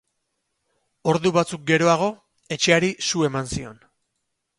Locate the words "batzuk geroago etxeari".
1.35-2.91